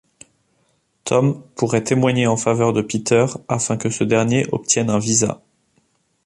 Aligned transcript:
Tom 1.03 1.43
pourrait 1.55 1.83
témoigner 1.83 2.25
en 2.25 2.35
faveur 2.35 2.73
de 2.73 2.81
Peter 2.81 3.27
afin 3.47 3.77
que 3.77 3.91
ce 3.91 4.03
dernier 4.03 4.47
obtienne 4.51 4.89
un 4.89 4.97
visa. 4.97 5.43